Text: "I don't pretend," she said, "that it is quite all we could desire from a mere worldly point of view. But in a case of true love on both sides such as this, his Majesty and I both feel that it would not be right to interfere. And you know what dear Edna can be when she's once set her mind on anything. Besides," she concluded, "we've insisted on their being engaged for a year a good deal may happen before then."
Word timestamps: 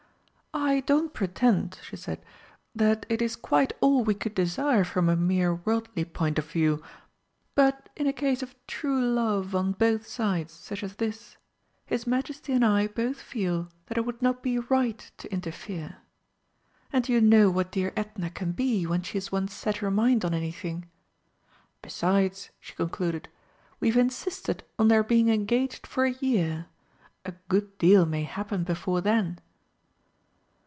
"I 0.53 0.81
don't 0.81 1.13
pretend," 1.13 1.79
she 1.81 1.95
said, 1.95 2.21
"that 2.75 3.05
it 3.07 3.21
is 3.21 3.37
quite 3.37 3.71
all 3.79 4.03
we 4.03 4.13
could 4.13 4.35
desire 4.35 4.83
from 4.83 5.07
a 5.07 5.15
mere 5.15 5.55
worldly 5.55 6.03
point 6.03 6.37
of 6.37 6.49
view. 6.49 6.81
But 7.55 7.87
in 7.95 8.05
a 8.05 8.11
case 8.11 8.43
of 8.43 8.55
true 8.67 9.01
love 9.01 9.55
on 9.55 9.71
both 9.71 10.05
sides 10.05 10.51
such 10.53 10.83
as 10.83 10.95
this, 10.97 11.37
his 11.85 12.05
Majesty 12.05 12.51
and 12.51 12.65
I 12.65 12.87
both 12.87 13.21
feel 13.21 13.69
that 13.85 13.97
it 13.97 14.05
would 14.05 14.21
not 14.21 14.43
be 14.43 14.59
right 14.59 15.09
to 15.19 15.31
interfere. 15.31 15.97
And 16.91 17.07
you 17.07 17.21
know 17.21 17.49
what 17.49 17.71
dear 17.71 17.93
Edna 17.95 18.29
can 18.29 18.51
be 18.51 18.85
when 18.85 19.03
she's 19.03 19.31
once 19.31 19.53
set 19.53 19.77
her 19.77 19.91
mind 19.91 20.25
on 20.25 20.33
anything. 20.33 20.89
Besides," 21.81 22.49
she 22.59 22.73
concluded, 22.73 23.29
"we've 23.79 23.97
insisted 23.97 24.63
on 24.77 24.89
their 24.89 25.03
being 25.03 25.29
engaged 25.29 25.87
for 25.87 26.03
a 26.03 26.11
year 26.13 26.65
a 27.23 27.31
good 27.47 27.77
deal 27.77 28.05
may 28.05 28.23
happen 28.23 28.65
before 28.65 28.99
then." 28.99 29.39